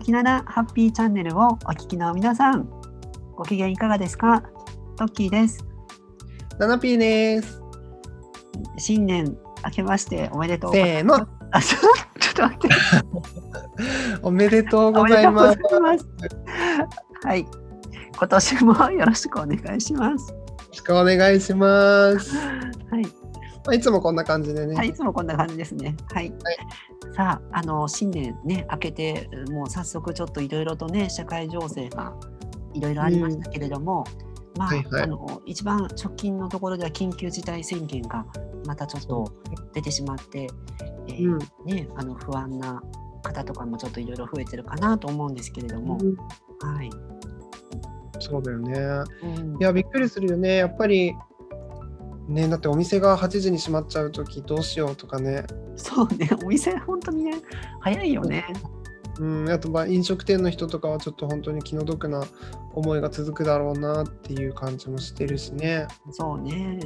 [0.00, 2.66] 時七ハッピーチャンネルをお聞きの皆さん、
[3.36, 4.42] ご機嫌いかがですか？
[4.96, 5.62] トッキーです。
[6.58, 7.60] ナナピーです。
[8.78, 11.26] 新年明けましておめでとうござせーのいます。
[11.50, 11.78] あ、ちょ
[12.30, 12.68] っと待って。
[14.22, 15.20] おめでとうおござ。
[15.20, 15.58] います。
[17.22, 17.46] はい。
[18.16, 20.32] 今年もよろしくお願いします。
[20.32, 20.38] よ
[20.68, 22.36] ろしくお願いします。
[22.38, 23.19] はい。
[23.64, 24.74] まあ、いつもこんな感じでね。
[24.74, 25.96] はい、いつもこんな感じですね。
[26.12, 26.32] はい。
[27.14, 32.14] さあ、あの新年ね、明けて、もう早速ちょっといろいろとね、社会情勢が
[32.74, 34.04] いろいろありましたけれども。
[34.56, 38.26] まあ、はいはいあの一番直近のところでは緊急事態宣言が
[38.66, 39.32] またちょっと
[39.72, 40.48] 出てしまって、
[41.06, 42.82] えーうんね、あの不安な
[43.22, 46.90] 方とかもちょっといろいろ増えてるかなと思うんですけれども、うんはい。
[48.18, 48.74] そうだよね。
[49.22, 50.56] うんいや、びっくりするよね。
[50.56, 51.14] やっぱり、
[52.30, 55.44] ね、だってお店が8時に閉まっちゃうときどうしようとかね。
[55.76, 57.32] そうね、お店本当にね、
[57.80, 58.46] 早いよね。
[59.18, 62.24] うん、あとまあ飲食店の人とかはちょっと本当に気の毒な
[62.72, 65.86] 思いが続くだろうなっていう感じもしてるしね。
[66.10, 66.80] そうね。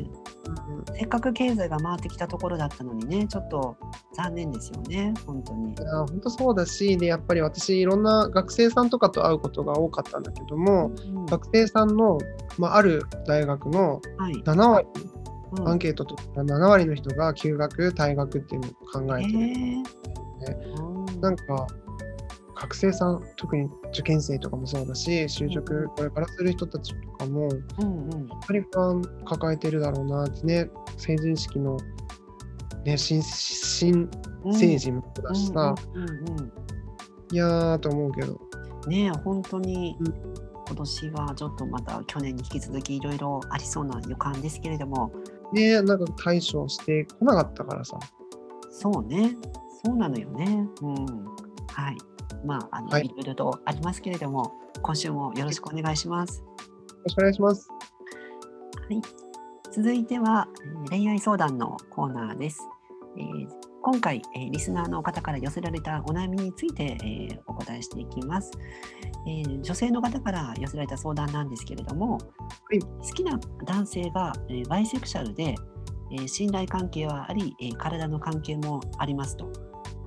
[0.46, 3.76] うんせっかく経済が回ってきたところだったのにね、ちょっと
[4.14, 5.76] 残念ですよね、本当にい。
[5.80, 12.18] や本当そうだしでやっぱり私いろんな学生さんとかと会うことが多かったんだけどもうん学生さんの、
[12.58, 14.34] まあ、ある大学のはい。
[14.44, 15.13] 7割うん
[15.66, 18.72] アンケートと7割の人が休学退学っていうのを
[19.06, 20.82] 考えてる、えー。
[20.82, 21.20] うん。
[21.20, 21.66] なんか
[22.56, 28.08] 学生さん特に受験生とかもそうだし就職これからする人たちとかもやっうん。
[28.10, 31.78] うんぱり不安抱えてるだろうなってね成人式の、
[32.84, 34.08] ね、新新
[34.52, 35.74] 成人もだしさ、
[37.32, 38.38] いやーと思うけど。
[38.86, 40.44] ねえ本当にうん。
[40.66, 45.12] 今年はちょっとまた去年に引き続きいろいろありそうな予感ですけれども
[45.54, 47.98] ねなんか対処してこなかったからさ。
[48.70, 49.36] そうね。
[49.84, 50.66] そうなのよね。
[50.82, 50.94] うん。
[51.68, 51.96] はい。
[52.44, 53.06] まああの、はい。
[53.06, 54.52] い、ろいろとありますけれども
[54.82, 56.40] 今週もよろしくお願いします。
[56.40, 56.46] よ
[57.04, 57.68] ろしくお願いします。
[57.68, 57.76] は
[58.90, 59.00] い、
[59.72, 62.60] 続いてはえー恋愛相談のコーナーです。
[63.16, 68.50] えー今回、えーリスナーの方から寄せられたお悩みについて、えーお答えしていきます、
[69.26, 72.16] えー女性の方から寄せられた相談なんですけれども、
[72.72, 75.54] い好きな男性が、えーバイセクシャルで、
[76.12, 79.52] えー信頼関係はあり、えー体の関係もありますと。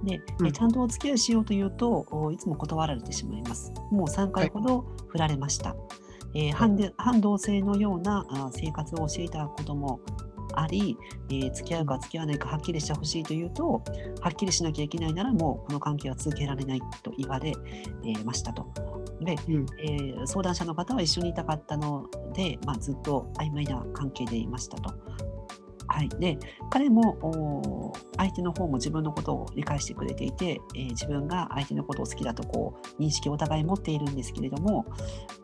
[0.04, 3.72] で、えんちゃんとお付き合いしようというと、おいつも断られてしまいます。
[3.92, 5.76] もう3回ほど振られました。
[6.34, 10.02] えー反で反同性のようなあ生活をしていたことも
[10.60, 10.98] あり、
[11.30, 13.82] えー付き合うか付き合わないかはっきりしてほしいというと
[14.22, 17.54] はっきりしなきゃいけないならもうこの関係は続けられないと言われ、
[18.04, 18.66] えーましたと。
[19.22, 24.94] で、うんえー相談者の方は一緒にいたかったので、まあ、ずっと曖昧な関係でいましたと。
[25.88, 26.38] はい、で
[26.70, 34.86] 彼も相手の方も自分のことを理解してくれていて、えー自分が相手のことを好きだとこう認識をお互い持っているんですけれども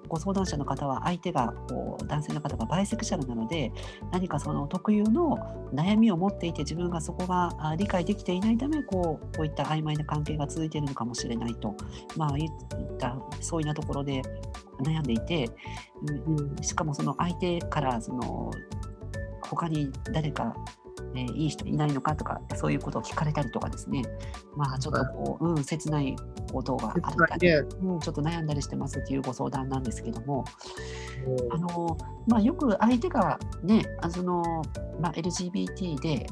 [0.08, 3.72] ご相談者の方は相手がこう男性の方がバイセクシャルなので
[4.12, 5.38] 何かその特有の
[5.74, 11.76] 悩みを持っていて自分がそこが理解できていないためこうこういった曖昧な関係が続いているのかもしれないと、
[12.18, 12.50] まあ、いっ
[12.98, 14.22] たそういうなところで
[14.84, 15.50] 悩んでいて、
[16.28, 16.56] うん。
[16.62, 18.52] しかもその相手からその
[19.56, 20.56] 他に誰か、
[21.16, 24.04] えーいい人いないのかとかそういうことを聞かれたりとかですね。
[24.56, 26.16] まあちょっとこう、うん、切ない
[26.52, 27.54] ことがあったり、ね。
[27.82, 30.46] うん、ちょっと悩んだりしてますっていうご相談なんですけども。
[31.52, 31.98] あの、
[32.28, 34.62] まあ、よく相手がねあその、
[35.00, 36.28] まあ、LGBT で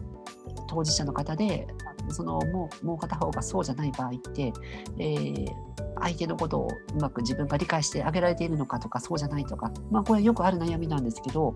[0.67, 1.67] 当事者の方で
[2.09, 4.51] そのもうもう片方がそうじゃない場合って、
[4.97, 5.71] えー
[6.01, 11.55] 相手のことをうまく自分が理解してあげられているのかとかそうじゃないとか、まあ、これよくある悩みなんですけど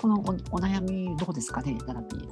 [0.00, 2.28] このおお悩みどうですかね、ナナピー。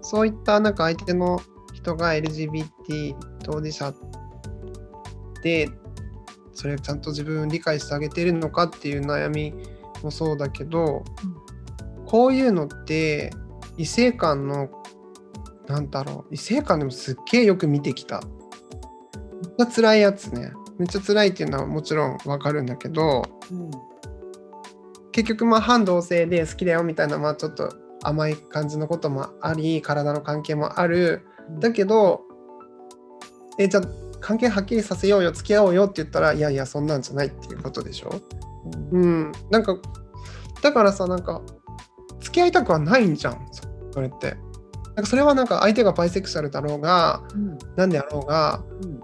[0.00, 1.40] そういったなんか相手の
[1.74, 3.94] 人が LGBT 当事者
[5.42, 5.68] で
[6.54, 9.54] それちゃんと自分理解してあげてるのかっていう悩み
[10.02, 11.04] もそうだけど、
[12.06, 13.30] こういうのって
[13.76, 14.70] 異性間の
[15.66, 18.20] なんだろう異性間でもすっげえよく見てきた。
[19.58, 20.52] めっちゃ辛いやつね。
[20.78, 23.70] めっちゃ辛いっていうのはもちろんわかるんだけどうん
[25.18, 27.74] 結局まあ反同性で好きだよみたいなまあちょっと
[28.04, 31.26] 甘い感じのこともあり体の関係もある。
[31.58, 32.22] だけど
[33.58, 33.82] えじゃあ
[34.20, 38.14] 関係はっきりさせようよ付き合おうよって言ったらいやいやそんなんじゃないっていうことでしょ？
[38.92, 39.02] うん。
[39.02, 39.32] うん。
[39.50, 39.76] なんか
[40.62, 41.42] だからさなんか
[42.20, 43.62] 付き合いたくはないんじゃんそ
[43.94, 44.36] それって。
[44.94, 47.58] なんかそれはなんか相手がバイセクシャルだろうがうん。
[47.74, 49.00] 何であろうがうん。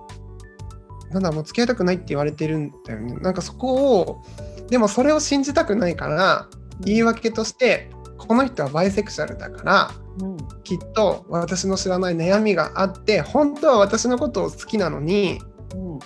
[1.11, 3.17] なんだもう付き合いたくないって言われてるんだよね。
[3.17, 4.23] なんかそこを
[4.69, 6.49] でもそれを信じたくないから
[6.81, 9.91] 言い訳としてこの人はバイセクシャルだから
[10.21, 10.37] うん。
[10.63, 15.41] きっと私の知らない悩みがあって本当は私のことを好きなのに
[15.75, 15.99] うん。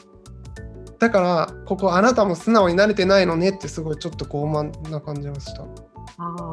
[0.99, 5.63] だからここあなたも素直になれてないのねってすごいちょっと傲慢な感じがした。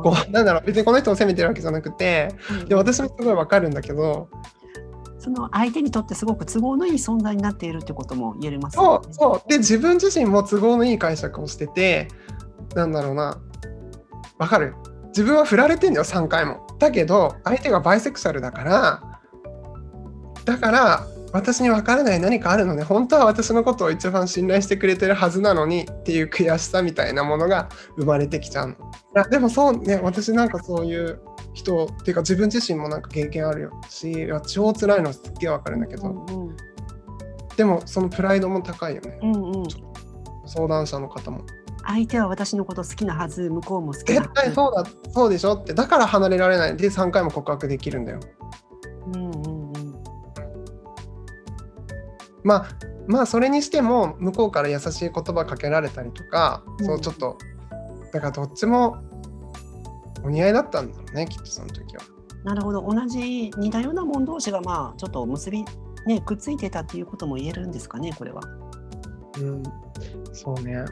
[0.04, 2.70] こうなんだろう別にこの人を責めてるわけじゃなくてうん。
[2.70, 4.30] で私もすごいわかるんだけど
[5.26, 9.14] その相手にとってすごく都合のいい存在になっているってことも言えますそう。
[9.14, 12.10] そうで自分自身も都合のいい解釈をしてて
[12.76, 13.42] なんだろうな
[14.38, 14.76] わかる？
[15.08, 19.20] 自分は振られてんだよ3回もだけど相手がバイセクシャルだから
[20.46, 27.68] だから私に分からない何かあるので本当は私のことを一番信頼してくれてるはずなのにっていう悔しさみたいなものが
[27.98, 28.74] 生まれてきちゃうの。
[28.76, 28.78] い
[29.16, 31.20] やでもそうね私なんかそういう
[31.56, 36.58] 人っていうか自分自身もなんか経験あるよし超辛いのすっげえわかるんだけど、うんうん
[37.56, 39.18] でもそのプライドも高いよね。
[39.22, 39.68] うんうん、
[40.46, 41.42] 相談者の方も。
[41.88, 45.74] 相手は私のこと好きなはず向こうも好きなは絶ず対そうだそうでしょって。
[45.74, 46.78] だから離れられない。
[46.78, 48.20] で3回も告白できるんだよ。
[49.08, 49.96] うんうんうん。
[52.44, 52.66] まあ
[53.08, 56.86] まあそれにしても向こうから優しい言葉かけられたりとか、うん。
[56.86, 57.38] そうちょっと
[58.12, 58.98] だからどっちも
[60.26, 62.04] お似合いだったんだろうねきっとその時は。
[62.44, 62.82] なるほど。
[62.82, 65.64] 同じ似たようなもん同士がまあちょっと結び
[66.06, 68.42] ねくっついてたっていうことも言えるんですかねこれは。
[69.40, 69.64] うん、
[70.34, 70.86] そうね。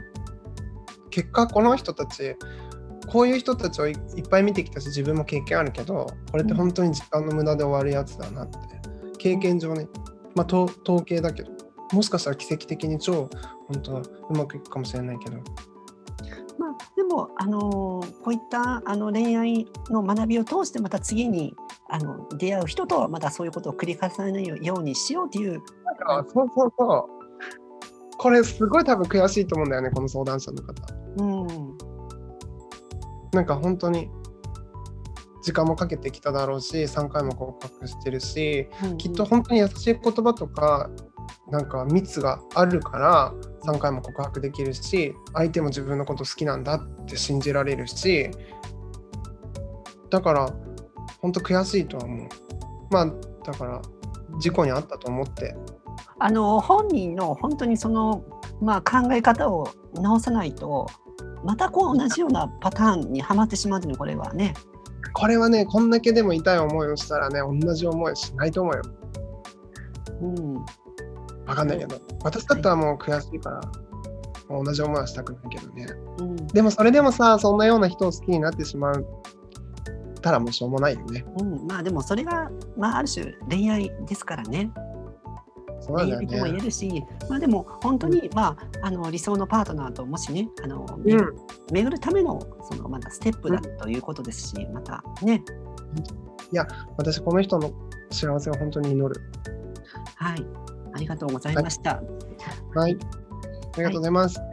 [1.10, 2.36] 結果この人たち
[3.08, 8.58] こういう人たちをいいっぱい見てきたし自分も経験あるけどこれって本当に時間の無駄で終わるやつだなって
[9.18, 9.88] 経験上ね。
[10.34, 11.52] まあ統統計だけど。
[11.92, 13.28] もしかしたら奇跡的に超
[13.68, 15.38] 本当はうまくいくかもしれないけど
[16.58, 21.54] まあ、でも、あのーこういったあの恋愛の学びを通してまた次に
[21.88, 25.62] あの出会う人とはまたそういうことを繰り返さないようにしようという。
[25.84, 28.16] なんかそうそうそう。
[28.16, 30.94] これすごい多分悔しいと思うんだよねこの相談者の方。
[31.18, 31.46] うん。
[33.32, 34.08] なんか本当に
[35.42, 38.96] 時間もかけてきただろうし3回も告白してるしうん。
[38.96, 40.90] きっと本当に優しい言葉とか
[41.50, 43.32] なんか密があるから
[43.64, 48.30] 3回も告白できるし相手も自分のこと好きなんだって信じられるし
[50.10, 50.52] だから
[51.20, 52.28] 本当悔しいとは思う。
[52.90, 53.06] まあ
[53.44, 53.82] だから
[54.38, 55.56] 事故にあったと思って。
[56.18, 58.24] あの本人の本当にその、
[58.60, 60.86] まあ、考え方を直さないと
[61.44, 64.54] またこう同じようなパターンにはまってしまうのこれはね。
[65.12, 68.82] これはねこんだけでも痛い思いをしたらね同じ思いしないと思うよ。
[70.22, 70.83] うん
[71.46, 72.00] わかんないけど。
[72.22, 73.60] 私だったらもう悔しいから
[74.48, 75.86] もう同じ思いはしたくないけどね。
[76.18, 76.46] うん。
[76.48, 79.06] でもそれでもさそんなような人を好きになってしまう
[80.20, 81.24] たらもうしょうもないよね。
[81.38, 84.70] うん、まあでもそれが、まあ、ある種恋愛ですからね。
[85.80, 91.36] そうなんだ恋愛とも言えるし、まあ、でも本当に、まあ、あの理想のパートナーともしねあの、めうん。
[91.72, 95.42] 巡るためのそのまだステップだということですし、またね。
[96.96, 97.72] 私この人の
[98.10, 99.20] 幸せを本当に祈る。
[100.16, 100.46] はい
[100.94, 102.00] ありがとうございました。
[102.74, 102.96] はい
[103.74, 104.48] ありがとうございます、はい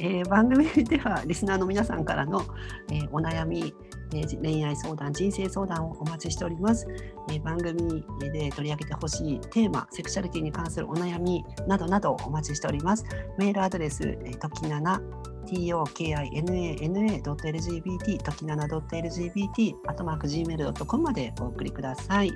[0.00, 2.44] えー番組ではリスナーの皆さんからの、
[2.90, 3.74] えーお悩み、
[4.14, 6.86] えー恋愛相談、人生相談をお待ちしております、
[7.30, 13.04] えー番組で取り上げてほしいテーマ、セクシャリティに関するお悩みなどなどお待ちしております。
[13.38, 15.02] メールアドレス、えー、ときなな
[15.46, 22.32] tokinaana.lgbt ときなな .lgbt あとマーク gmail.com までお送りください。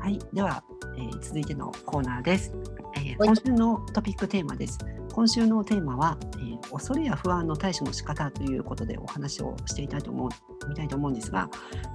[0.00, 0.64] はい、では、
[0.96, 2.54] えー続いてのコーナーです、
[2.96, 3.28] えーはい。
[3.28, 4.78] 今週のトピックテーマです。
[5.12, 11.50] 今週のテーマは、えー恐れや不安の対処の仕方ということでお話をしていたいと思うみたいと思うんですが、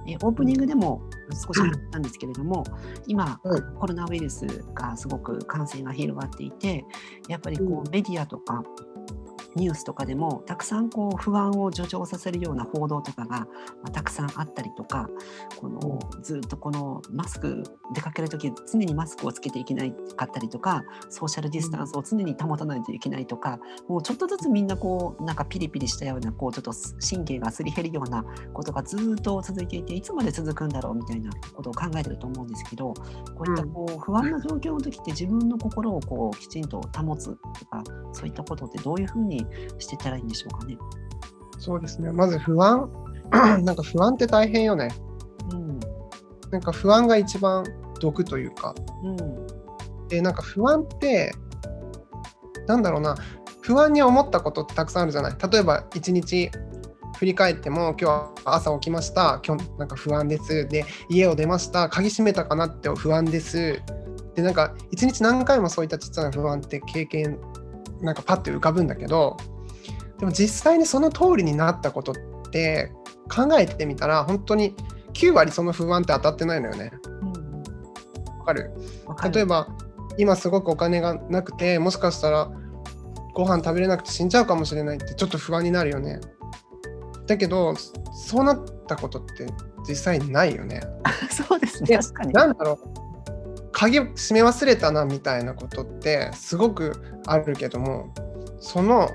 [0.06, 1.02] えーオープニングでも
[1.46, 2.62] 少し話したんですけれども、
[3.08, 3.62] 今、はい。
[3.80, 6.84] コロナウイルスがすごく感染が広がっていて、
[7.28, 8.62] やっぱりこううメディアとか
[9.56, 13.48] ニュースとかでもたくさんこう不安を助長させるような報道とかが、ま
[13.84, 15.08] あ、たくさんあったりとか
[15.56, 23.58] このずっとこのマスク出かける時常にマスクをつけていけないかったりとかソーシャルディスタンスを常に保たないといけないとか
[23.88, 26.72] もうちょっとずつみんなこうなんかピリピリしたようなこうちょっと
[27.08, 37.82] 神経がすり減るようなことがずっと続いていていつまで続くんだろうみたいなことを考えてると思うんですけどこういったこう不安な状況の時って自分の心をこうきちんと保つとか
[38.12, 39.45] そういったことってどういうふうに
[39.78, 40.78] してたらいいんでしょうかね。
[41.58, 42.12] そうですね。
[42.12, 42.90] まず不安。
[43.30, 44.88] なんか不安って大変よね。
[45.52, 45.80] うん。
[46.50, 47.64] なんか不安が一番
[48.00, 48.74] 毒というか。
[49.02, 49.46] うん。
[50.08, 51.34] でなんか不安って
[52.66, 53.16] なんだろうな。
[53.60, 55.34] 不安に思ったことってたくさんあるじゃない。
[55.50, 56.50] 例えば一日
[57.18, 59.40] 振り返っても今日は朝起きました。
[59.44, 60.68] 今日なんか不安です。
[60.68, 61.88] で家を出ました。
[61.88, 63.82] 鍵閉めたかなって不安です。
[64.34, 67.38] でなんか一日何回もそういったちっちゃな不安って経験
[68.00, 69.36] なんかパッて浮かぶんだけど
[70.18, 72.14] でも実際にその通りになったことっ
[72.50, 72.92] て
[73.34, 74.74] 考えてみたら本当に
[75.12, 76.92] 9割その不安って当たってないのよね。
[77.22, 77.36] うん
[78.38, 78.70] わかる？
[79.06, 79.68] わかる例えば
[80.18, 82.50] 今すごくお金がなくてもしかしたら
[83.34, 86.20] ご飯食べれなくて死んじゃうかもしれないってちょっと不安になるよね。
[87.26, 87.74] だけど
[88.14, 89.46] そうなったことって
[89.88, 90.80] 実際ないよね。
[91.30, 92.32] そうですね確かに。
[92.32, 92.78] なんだろう？
[93.78, 98.10] 鍵閉め忘れたなみたいなことってすごくあるけども
[98.58, 99.10] その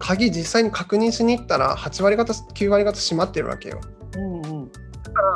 [0.00, 3.80] 鍵実際に確認しに行ったら8割方9割方閉まってるわけよ。
[4.16, 4.72] うんうん。
[4.72, 5.34] だから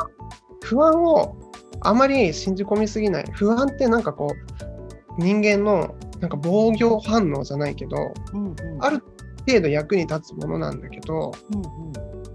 [0.65, 1.37] 不安を
[1.79, 3.25] あまり信じ込みすぎない。
[3.31, 4.35] 不安ってなんかこ
[5.17, 7.95] う人間のなんか防御反応じゃないけど
[8.33, 8.55] うんうん。
[8.83, 9.01] ある
[9.47, 11.93] 程度役に立つものなんだけどうんうん。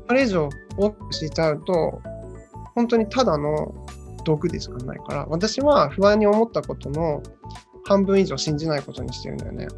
[0.09, 0.49] それ以上
[0.79, 2.01] 多くしちゃうと
[2.75, 3.75] 本当にただの
[4.25, 7.23] 毒でしかないから私は不安に思ったことの
[7.85, 9.69] 半分以上信じないことにしてるんだよね。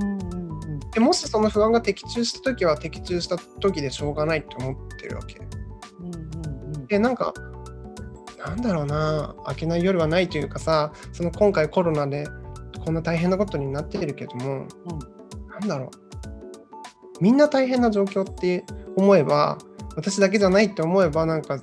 [0.00, 5.40] うんうんうんでもしその不安が的中した時は的中した時でしょうがないって思ってるわけ。
[6.00, 7.32] うんうんうんでなんか
[8.38, 12.26] なんだろうな明けない夜はないというかさその今回コロナで
[12.84, 14.66] こんな大変なことになっているけども、
[15.48, 18.64] なんだろうみんな大変な状況って
[18.96, 19.58] 思えば
[19.96, 21.60] 私だけじゃないって思えばなんか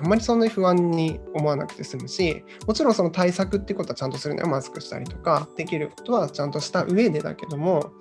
[0.00, 7.92] あんまりそんなに不安に思わなくて済むしもちろんその対策っていうことはちゃんとするのよマスクしたりとかできることはちゃんとした上でだけども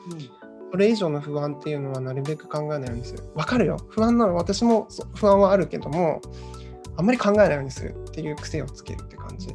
[0.72, 3.24] それ以上の不安っていうのはなるべく考えないようにする。
[3.34, 3.78] わかるよ。
[3.90, 6.22] 不安なの私も不安はあるけども、
[6.96, 9.48] あんまり考えないようにするっていう癖をつけるって感じ。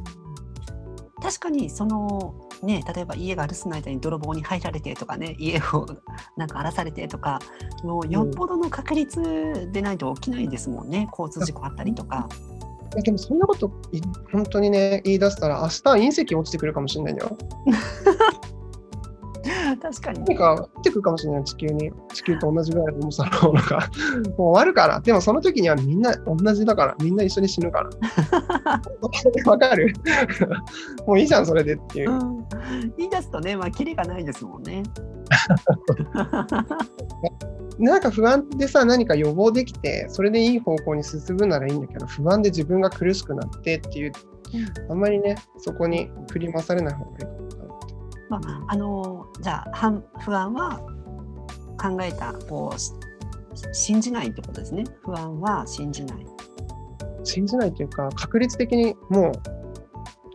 [1.25, 5.87] 確かにそのね例えば家が留守の間に泥棒に入られてとかね家を
[6.37, 7.39] なんか荒らされてとか
[7.83, 12.29] もうよっぽどの確率でないと起きないですもんね、交通事故あったりとか。
[13.03, 13.99] でもそんなことい
[14.31, 17.37] 本当にね言い出したら明日隕石落ちてくるかもしれないんだよ。
[19.81, 20.19] 確かに。
[20.19, 21.91] 何か落ちてくるかもしれない地球に。
[22.13, 23.79] 地球と同じぐらいの重さのものが。
[24.37, 24.99] もう終わるから。
[24.99, 26.95] でもその時にはみんな同じだから。
[27.01, 27.89] みんな一緒に死ぬから。
[29.45, 29.93] わかる？
[31.05, 32.11] もういいじゃんそれでっていう。
[32.11, 32.13] う。
[32.15, 32.45] ん、
[32.97, 34.83] 言い出すとね、まあ、キリがないですもんね。
[37.77, 44.13] なんか不安でさ何か予防できてそれでいい方向に進むならいいんだけど不安で自分が苦しくなってっていう
[44.89, 47.34] あんまりねそこに振り回されない方がいい。
[48.29, 50.79] まあ、あのじゃあ反不安は
[51.79, 52.91] 考えたこうし
[53.71, 54.83] 信じないってことですね。
[55.03, 56.25] 不安は信じない。
[57.23, 59.31] 信じないというか確率的にもう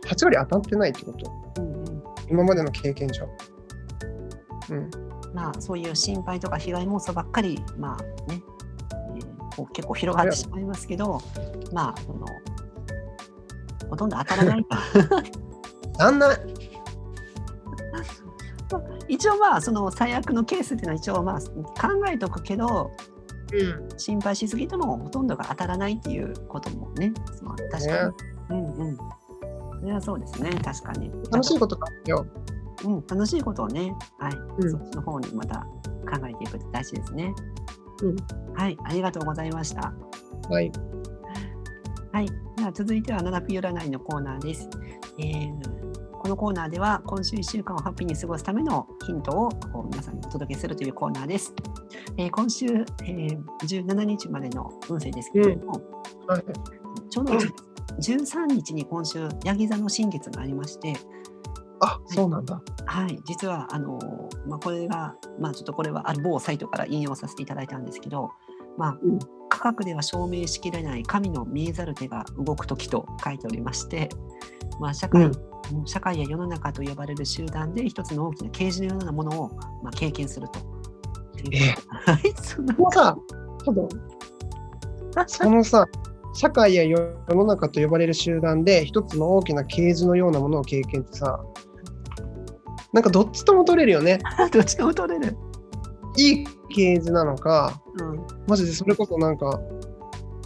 [0.07, 1.31] 8割当たってないってこと
[1.61, 3.27] うんうん今までの経験上。
[4.69, 4.89] うん、
[5.33, 8.41] まあ、そういう心配とか被害妄想ばっかり、まあね
[9.15, 11.21] えーこう結構広がってしまいますけど、
[11.71, 12.25] まあその
[13.89, 14.65] ほとんど当たらない
[15.99, 16.37] なんない
[19.11, 22.91] 一応まあその最悪のケースっていうのは一応まあ考えとくけど
[23.53, 23.99] うん。
[23.99, 27.11] 心配しすぎてもほとんどが当たらないっていうこともね。
[27.69, 28.13] 確か
[28.49, 28.97] に、うんうん。
[29.79, 30.49] それはそうですね。
[30.63, 31.11] 確かに。
[31.31, 32.25] 楽しいことがあるよ。
[32.85, 34.71] うん、楽しいことをね、はい、うん。
[34.71, 37.33] そっちの方にまた考えていくって大事ですね。
[38.01, 38.15] うん。
[38.55, 39.93] はい、ありがとうございました。
[40.49, 40.71] はい。
[42.13, 42.27] はい、
[42.57, 44.69] では続いてはナナピ占いのコーナーです。
[45.19, 45.80] えーこ
[46.31, 49.49] のコーナーでは今週1週間をハッピーに過ごすためのヒントを
[49.91, 51.53] 皆さんにお届けするというコーナーです。
[52.17, 55.73] えー今週、えー17日までの運勢ですけれども、
[56.27, 56.43] はい、
[57.09, 60.93] ちょうど13日に今週ヤギ座の新月がありまして、
[61.81, 62.61] あそうなんだ。
[62.85, 63.99] はい、実はあの、
[64.47, 68.31] まあ、これが、まあ、ちょっとこれはある某サイトから引用させていただいたんですけど、
[68.77, 69.19] まあうん、
[69.49, 74.09] 科学では証明しきれない神の見えざる手が動く時と書いておりまして、
[74.79, 75.51] まあ、社会、うんうん
[75.85, 79.49] 社会や世の中と呼ばれる集団で一つの大きな啓示のようなものを、
[79.81, 80.59] まあ、経験すると。
[80.59, 80.63] っ
[81.35, 83.17] ていうことはい、そのさ、
[83.63, 83.89] ちょっと
[85.27, 85.87] そのさ、
[86.33, 86.97] 社会や世
[87.29, 91.39] の中と呼ばれる集団で一つの大きな啓示のようなものを経験ってさ、
[92.93, 94.19] なんかどっちとも取れるよね。
[94.51, 95.37] どっちでも取れる。
[96.17, 99.59] いい啓示なのか、うん、マジでそれこそなんか、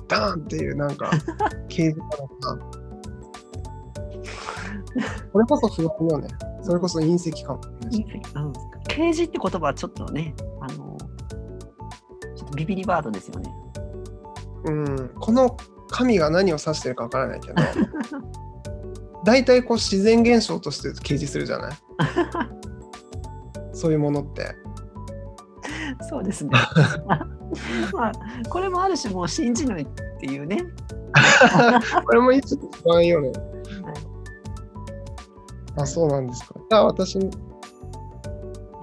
[0.07, 1.09] ダーンっていうなんか、
[1.69, 2.84] 啓示なのか。
[5.31, 6.27] これこそ不安よね。
[6.61, 7.61] それこそ隕石かも。
[7.83, 8.53] うん、
[8.87, 10.97] 啓示って言葉はちょっとね、あの、
[12.35, 13.53] ちょっとビビリワードですよね。
[14.65, 15.57] うん、この
[15.89, 17.55] 神が何を指してるかわからないけど、
[19.23, 21.73] 大体こう自然現象として掲示するじゃない？
[23.73, 24.55] そういうものって。
[26.09, 26.51] そうですね。
[27.93, 28.11] まあ、
[28.49, 29.87] これもある種もう信じないっ
[30.19, 30.57] ていうね。
[32.05, 33.31] これもいつ不安よね。
[35.77, 36.55] あ、そうなんですか。
[36.69, 37.29] じゃあ私、ど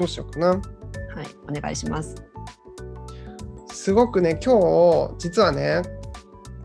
[0.03, 0.49] うしようかな。
[0.49, 0.61] はい、
[1.49, 2.15] お願いします。
[3.73, 4.59] すごくね、今
[5.09, 5.83] 日、実はね、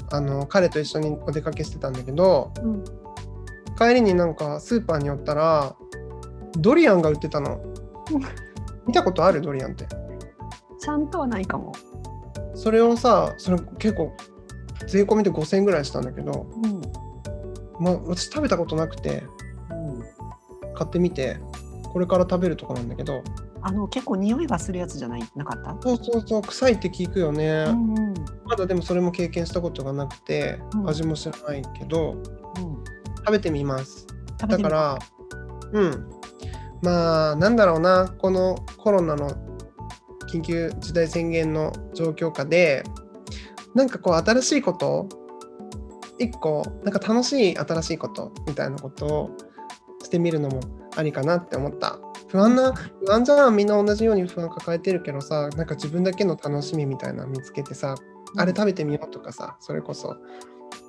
[0.09, 2.83] あの彼と一緒にお出かけしてたんだけど、うん、
[3.77, 5.75] 帰りになんかスーパーに寄ったら
[6.57, 7.59] ドリアンが売ってたの
[8.87, 9.41] 見たことある？
[9.41, 9.85] ドリアンって
[10.79, 11.73] ちゃんとはないかも。
[12.55, 14.13] それをさそれ結構
[14.87, 16.81] 税込みで5000円ぐらいしたんだけど、うん。
[17.79, 19.29] まあ、私食べたことなくてうん、
[20.77, 21.39] 買ってみて
[21.91, 23.23] これから食べるとこなんだけど。
[23.59, 25.23] あの結構匂いがするやつじゃない？
[25.35, 25.75] なかった？
[25.81, 28.13] そうそうそう臭いって聞くよね、うんうん。
[28.45, 30.89] まだでもそれも経験したことがなくて、うん。
[30.89, 32.21] 味も知らないけどうん。
[33.17, 34.05] 食べてみます。
[34.37, 34.99] だから
[35.73, 36.09] うん。
[36.83, 39.31] まあなんだろうなこのコロナの
[40.31, 42.83] 緊急事態宣言の状況下で
[43.73, 45.09] なんかこう新しいこと？
[46.19, 48.31] 一個なんか楽しい新しいこと？
[48.45, 49.37] みたいなことを
[50.07, 50.61] してみるのも
[50.95, 51.99] ありかなって思った
[52.29, 57.95] 不安な不安じゃんみんな同じように不安抱えてるけどさなんか自分だけの楽しみみたいなの見つけてさ
[58.37, 60.15] あれ食べてみようとかさそれこそ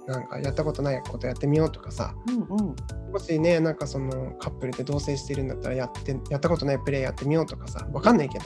[0.06, 2.76] なんかやったことないことやってみようとかさうんうん。
[3.12, 8.44] もしね、なんかそのカップルで同棲してるんだったらやって、やったことないプレイやってみようとかさ、わかんないけど、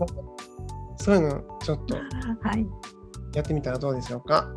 [0.96, 2.00] そういうのちょっとは
[2.56, 2.66] い。
[3.34, 4.48] やってみたらどうでしょうか？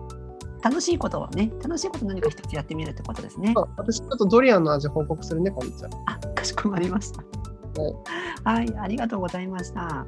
[0.63, 3.53] 楽しいことはね、楽しいこと何か一つやってみるってことですね。
[3.55, 5.89] あ私ちょっとドリアンの味報告するね、こんにちは。
[6.05, 7.23] あ、かしこまりました。
[8.43, 9.81] はい、ありがとうございました。
[9.81, 10.05] は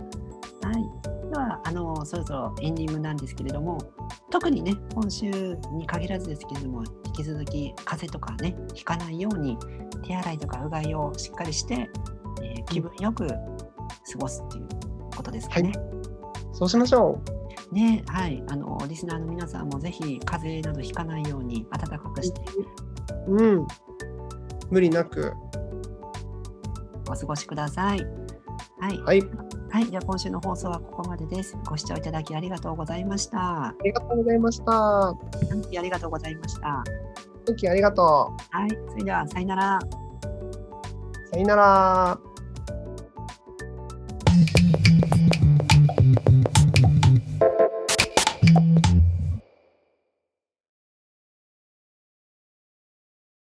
[0.74, 1.30] い。
[1.30, 3.78] では、あの、そろそろエンディングなんですけれども、
[4.32, 5.30] 特にね、今週
[5.74, 9.58] に限らずですけれども、引き続き風邪とかね、ひかないように、
[10.04, 11.90] 手洗いとかうがいをしっかりして、
[12.42, 13.36] えー気分よく過
[14.20, 14.68] ごすっていう
[15.16, 15.72] ことですかね。
[16.54, 17.22] そうしましょ
[17.72, 18.44] ね、はい。
[18.48, 22.42] あの、リスナーの皆さんもぜひ、風邪などひかないように、暖かくして
[23.28, 23.36] う。
[23.36, 23.68] うん。
[24.72, 25.34] 無理なく。
[27.08, 28.06] お過ごしください。
[28.80, 28.98] はい。
[29.00, 29.22] はい。
[29.72, 31.56] はい、じゃあ今週の放送はここまでです。
[31.68, 33.68] ご視聴いただきありがとうございました。
[33.68, 35.10] ありがとうございました。
[35.10, 35.16] あ
[35.72, 36.84] りがとうございました。
[37.72, 39.78] ありがとはい、それではさよなら。
[39.78, 41.30] う。
[41.32, 42.29] さよなら。